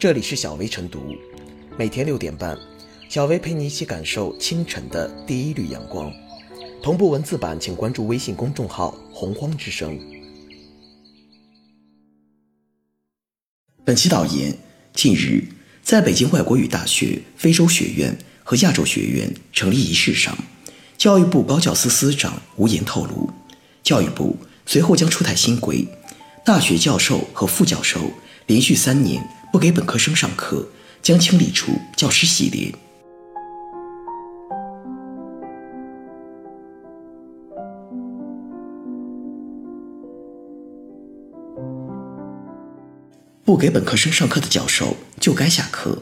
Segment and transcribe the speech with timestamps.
[0.00, 1.14] 这里是小薇晨读，
[1.76, 2.56] 每天六点半，
[3.10, 6.10] 小薇陪你一起感受清晨的第一缕阳光。
[6.82, 10.00] 同步文字版，请关注微信公众号“洪荒之声”。
[13.84, 14.56] 本期导言：
[14.94, 15.44] 近日，
[15.82, 20.34] 在北京外国语大学非洲学院和亚洲学院成立仪式上，
[20.96, 23.28] 教育部高教司司长吴岩透露，
[23.82, 25.86] 教育部随后将出台新规，
[26.42, 28.00] 大学教授和副教授
[28.46, 29.22] 连续三年。
[29.52, 30.64] 不给本科生上课，
[31.02, 32.72] 将清理出教师系列。
[43.44, 46.00] 不给本科生上课的教授就该下课。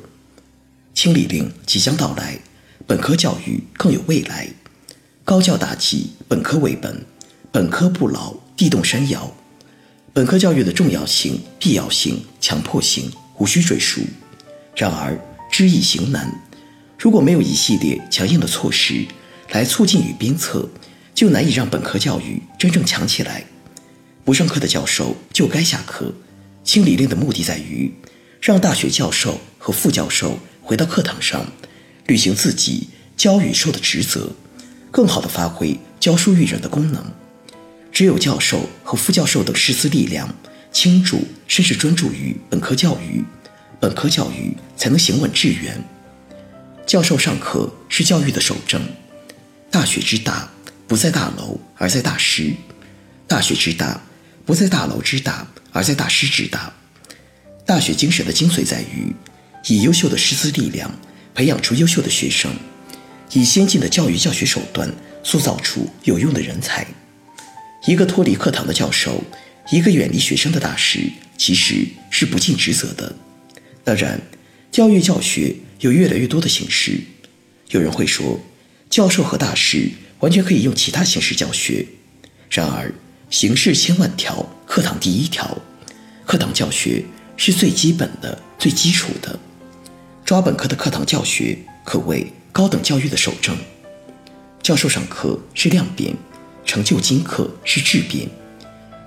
[0.92, 2.38] 清理令即将到来，
[2.86, 4.48] 本科教育更有未来。
[5.24, 7.06] 高教大计，本科为本，
[7.50, 9.32] 本科不老，地动山摇。
[10.12, 13.10] 本科教育的重要性、必要性、强迫性。
[13.38, 14.02] 无需赘述。
[14.76, 15.18] 然而，
[15.50, 16.30] 知易行难。
[16.98, 19.06] 如果没有一系列强硬的措施
[19.50, 20.68] 来促进与鞭策，
[21.14, 23.44] 就难以让本科教育真正强起来。
[24.24, 26.12] 不上课的教授就该下课。
[26.64, 27.90] 清理令的目的在于
[28.42, 31.46] 让大学教授和副教授回到课堂上，
[32.06, 34.30] 履行自己教与授的职责，
[34.90, 37.02] 更好地发挥教书育人的功能。
[37.90, 40.28] 只有教授和副教授等师资力量。
[40.70, 43.24] 倾注甚至专注于本科教育，
[43.80, 45.82] 本科教育才能行稳致远。
[46.86, 48.80] 教授上课是教育的守正。
[49.70, 50.48] 大学之大，
[50.86, 52.54] 不在大楼，而在大师；
[53.26, 54.00] 大学之大，
[54.46, 56.72] 不在大楼之大，而在大师之大。
[57.66, 59.14] 大学精神的精髓在于，
[59.66, 60.90] 以优秀的师资力量
[61.34, 62.50] 培养出优秀的学生，
[63.32, 64.90] 以先进的教育教学手段
[65.22, 66.86] 塑造出有用的人才。
[67.86, 69.24] 一个脱离课堂的教授。
[69.70, 73.14] 一个远离学生的大师，其实是不尽职责的。
[73.84, 74.18] 当然，
[74.72, 76.98] 教育教学有越来越多的形式。
[77.70, 78.40] 有人会说，
[78.88, 81.86] 教授和大师完全可以用其他形式教学。
[82.50, 82.90] 然而，
[83.28, 85.60] 形式千万条，课堂第一条。
[86.24, 87.04] 课堂教学
[87.36, 89.38] 是最基本的、最基础的。
[90.24, 93.54] 抓本科的课堂教学，可谓高等教育的守正。
[94.62, 96.14] 教授上课是量变，
[96.64, 98.26] 成就精课是质变。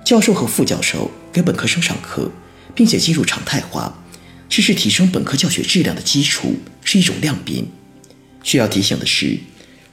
[0.04, 2.30] 教授和副教授给本科生上课，
[2.74, 4.02] 并且进入常态化，
[4.48, 7.64] 这是提升本科教学质量的基础，是一种量变。
[8.42, 9.38] 需要提醒的是，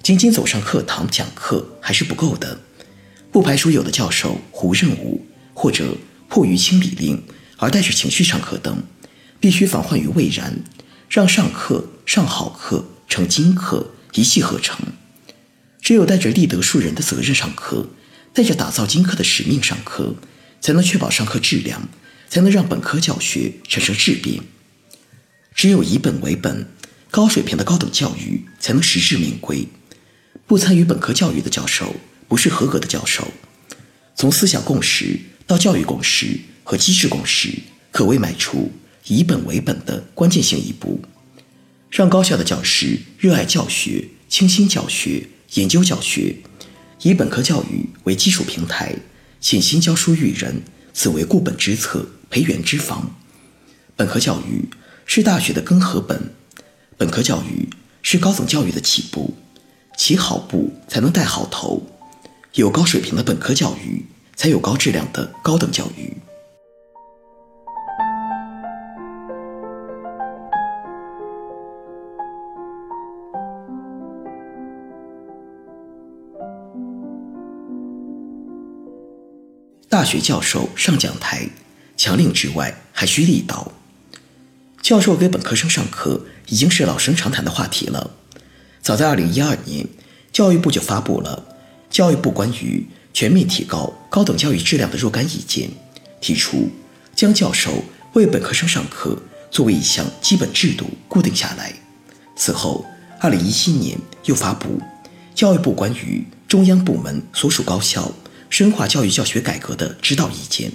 [0.01, 2.59] 仅仅走上课堂讲课还是不够的，
[3.31, 5.95] 不排除有的教授糊任务，或者
[6.27, 7.23] 迫于清理令
[7.57, 8.83] 而带着情绪上课等，
[9.39, 10.63] 必须防患于未然，
[11.07, 14.79] 让上课上好课成精课一气呵成。
[15.79, 17.87] 只有带着立德树人的责任上课。
[18.33, 20.15] 带着打造金科的使命上课，
[20.61, 21.89] 才能确保上课质量，
[22.29, 24.41] 才能让本科教学产生质变。
[25.53, 26.67] 只有以本为本，
[27.11, 29.67] 高水平的高等教育才能实至名归。
[30.47, 31.95] 不参与本科教育的教授，
[32.27, 33.27] 不是合格的教授。
[34.15, 37.49] 从思想共识到教育共识和机制共识，
[37.91, 38.71] 可谓迈出
[39.05, 41.01] 以本为本的关键性一步。
[41.89, 46.35] 让高校的教师热爱教学、倾心教学、研究教学。
[47.01, 48.93] 以本科教育为基础平台，
[49.39, 50.61] 潜心教书育人，
[50.93, 53.15] 此为固本之策、培元之方。
[53.95, 54.67] 本科教育
[55.05, 56.33] 是大学的根和本，
[56.97, 57.69] 本科教育
[58.01, 59.33] 是高等教育的起步，
[59.97, 61.87] 起好步才能带好头。
[62.55, 64.05] 有高水平的本科教育，
[64.35, 66.17] 才有高质量的高等教育。
[79.89, 81.49] 大学教授上讲台，
[81.97, 83.71] 强令之外还需力道。
[84.83, 88.11] 教授给本科生上课已经是老生常谈的话题了。
[88.83, 89.87] 早在2012年，
[90.31, 91.43] 教育部就发布了
[91.89, 92.85] 《教育部关于
[93.15, 95.67] 全面提高高等教育质量的若干意见》，
[96.21, 96.69] 提出
[97.15, 97.83] 将教授
[98.13, 99.17] 为本科生上课
[99.49, 101.73] 作为一项基本制度固定下来。
[102.35, 102.85] 此后
[103.21, 104.77] ，2017年又发布
[105.33, 108.03] 《教育部关于中央部门所属高校》。
[108.49, 110.71] 深化教育教学改革的指导意见，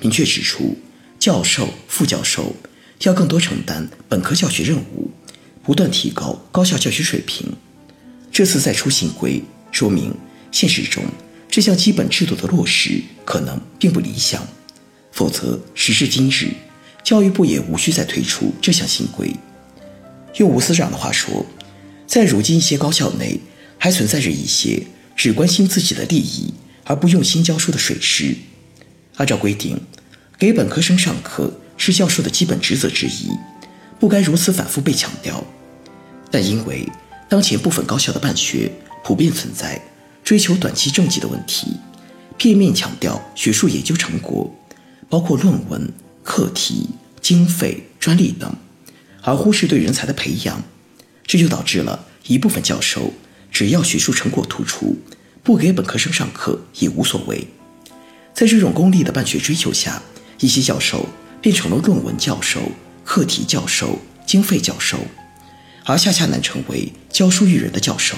[0.00, 0.76] 明确指出，
[1.18, 2.54] 教授、副教授
[3.02, 5.10] 要更多承担本科教学任务，
[5.62, 7.54] 不断提高高校教学水平。
[8.32, 10.12] 这次再出新规，说明
[10.50, 11.04] 现实中
[11.48, 14.44] 这项基本制度的落实可能并不理想。
[15.12, 16.50] 否则，时至今日，
[17.04, 19.32] 教育部也无需再推出这项新规。
[20.38, 21.46] 用吴司长的话说，
[22.08, 23.38] 在如今一些高校内，
[23.78, 24.82] 还存在着一些
[25.14, 26.52] 只关心自己的利益。
[26.84, 28.34] 而不用心教书的水师，
[29.16, 29.80] 按照规定，
[30.38, 33.30] 给本科生上课是教授的基本职责之一，
[33.98, 35.44] 不该如此反复被强调。
[36.30, 36.86] 但因为
[37.28, 38.70] 当前部分高校的办学
[39.02, 39.80] 普遍存在
[40.22, 41.68] 追求短期政绩的问题，
[42.36, 44.54] 片面强调学术研究成果，
[45.08, 45.92] 包括论文、
[46.22, 46.88] 课题、
[47.20, 48.54] 经费、专利等，
[49.22, 50.62] 而忽视对人才的培养，
[51.26, 53.12] 这就导致了一部分教授
[53.50, 54.96] 只要学术成果突出，
[55.44, 57.46] 不给本科生上课也无所谓。
[58.32, 60.02] 在这种功利的办学追求下，
[60.40, 61.06] 一些教授
[61.42, 62.72] 变成了论文教授、
[63.04, 64.98] 课题教授、经费教授，
[65.84, 68.16] 而恰恰难成为教书育人的教授。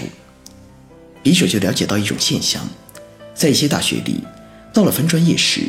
[1.20, 2.67] 笔者就了解到一种现象，
[3.34, 4.23] 在一些大学里，
[4.73, 5.62] 到了分专业时，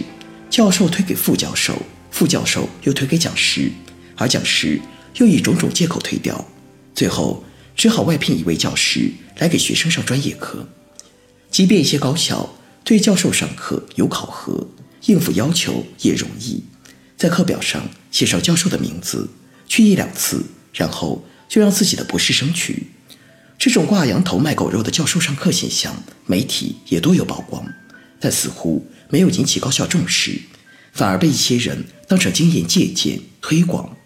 [0.52, 1.82] 教授推给副教授，
[2.12, 3.72] 副教授又推给讲师，
[4.16, 4.80] 而讲师
[5.16, 6.46] 又以种种借口推掉，
[6.94, 7.44] 最后
[7.76, 10.70] 只好外聘一位教师来给学生上专业课。
[11.58, 12.54] 即便一些高校。
[12.84, 14.70] 对教授上课有考核，
[15.08, 16.64] 应付要求也容易，
[17.18, 19.28] 在课表上写上教授的名字，
[19.68, 22.92] 去一两次，然后就让自己的博士生去。
[23.58, 27.66] 这种挂羊头卖狗肉的教授上课现象，媒体也多有曝光，
[28.20, 30.40] 但似乎没有引起高校重视，
[30.94, 33.98] 反而被一些人当成经验借鉴推广。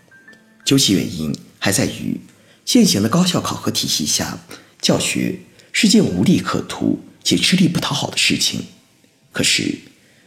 [0.64, 2.22] 究其原因，还在于
[2.64, 4.40] 现行的高校考核体系下，
[4.82, 5.42] 教学
[5.74, 6.98] 是件无利可图。
[7.24, 8.66] 且吃力不讨好的事情。
[9.32, 9.80] 可是，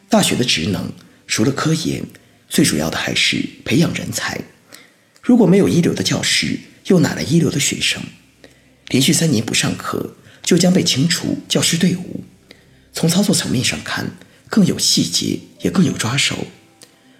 [0.08, 0.92] 大学的职能
[1.26, 2.04] 除了科研，
[2.48, 4.40] 最主要的还是培养人才。
[5.22, 8.02] 如果没有一流的教师，又哪来一流的学生？
[8.88, 12.24] 连续三年不上课，就将被清除教师队伍。
[12.92, 14.16] 从操作层面上看，
[14.48, 16.46] 更有细节，也更有抓手。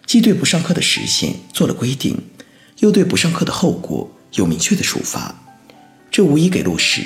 [0.06, 2.23] 既对不上课的时限做了规定，
[2.81, 5.43] 又对不上课的后果有明确的处罚。
[6.11, 7.03] 这无疑给落实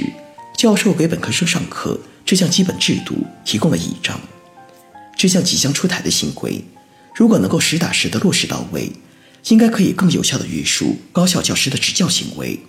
[0.56, 2.00] 教授给本科生上课。
[2.28, 4.20] 这项基本制度提供了倚仗。
[5.16, 6.62] 这项即将出台的新规，
[7.14, 8.92] 如果能够实打实的落实到位，
[9.46, 12.60] 应该可以更有效的约束高校教师的执教行为。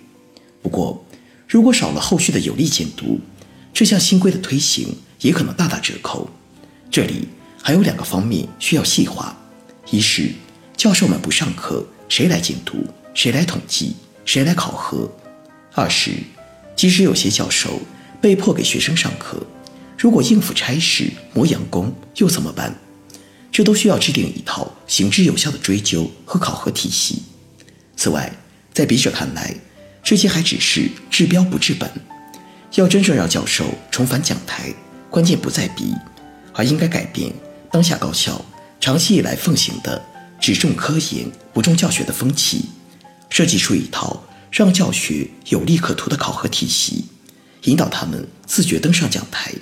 [0.62, 1.04] 不过，
[1.46, 3.20] 如果少了后续的有力监督，
[3.74, 6.30] 这项新规的推行也可能大打折扣。
[6.90, 7.28] 这里
[7.62, 9.36] 还有两个方面需要细化：
[9.90, 10.30] 一是
[10.74, 12.78] 教授们不上课，谁来监督？
[13.12, 13.94] 谁来统计？
[14.24, 15.12] 谁来考核？
[15.74, 16.12] 二是，
[16.74, 17.78] 即使有些教授。
[18.20, 19.42] 被迫给学生上课，
[19.96, 22.74] 如果应付差事、磨洋工又怎么办？
[23.50, 27.22] 这都需要制定一套行之有效的追究和考核体系。
[27.96, 28.32] 此外，
[28.72, 29.54] 在笔者看来，
[30.02, 31.90] 这些还只是治标不治本。
[32.74, 34.72] 要真正让教授重返讲台，
[35.10, 35.92] 关键不在笔，
[36.54, 37.32] 而应该改变
[37.72, 38.44] 当下高校
[38.78, 40.00] 长期以来奉行的
[40.40, 42.66] 只重科研不重教学的风气，
[43.28, 44.22] 设计出一套
[44.52, 47.06] 让教学有利可图的考核体系。
[47.64, 49.52] 引导他们自觉登上讲台，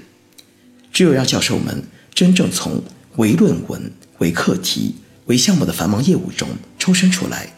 [0.93, 1.83] 只有让教授们
[2.15, 2.83] 真正从
[3.17, 4.95] 唯论文、唯课题、
[5.27, 6.49] 唯项目的繁忙业务中
[6.79, 7.53] 抽身出来，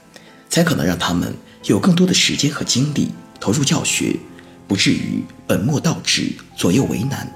[0.48, 1.34] 才可能让他们
[1.64, 4.16] 有更多的时间和精力投入教学，
[4.66, 7.30] 不至于本末倒置、左右为难。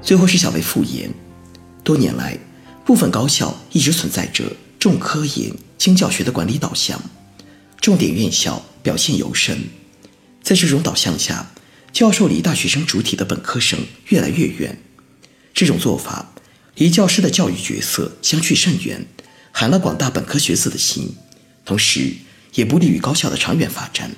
[0.00, 1.12] 最后是小薇复言，
[1.84, 2.36] 多年来。
[2.90, 7.00] 部分高校一直存在着重科研轻教学的管理导向，
[7.80, 9.56] 重点院校表现尤甚。
[10.42, 11.52] 在这种导向下，
[11.92, 13.78] 教授离大学生主体的本科生
[14.08, 14.76] 越来越远。
[15.54, 16.34] 这种做法
[16.74, 19.06] 离教师的教育角色相去甚远，
[19.52, 21.14] 寒了广大本科学子的心，
[21.64, 22.14] 同时
[22.54, 24.10] 也不利于高校的长远发展。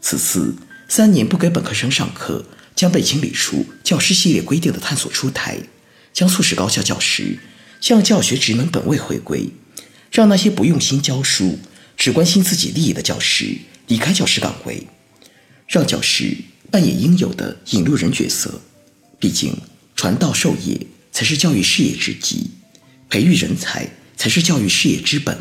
[0.00, 0.54] 此次
[0.88, 2.46] 三年不给本科生上课，
[2.76, 5.58] 将被清理出教师系列规定的探索出台，
[6.12, 7.36] 将促使高校教师。
[7.86, 9.48] 向教学职能本位回归，
[10.10, 11.56] 让那些不用心教书、
[11.96, 14.84] 只关心自己利益的教师离开教师岗位，
[15.68, 16.36] 让教师
[16.68, 18.60] 扮演应有的引路人角色。
[19.20, 19.56] 毕竟，
[19.94, 22.50] 传道授业才是教育事业之基，
[23.08, 25.38] 培育人才才是教育事业之本。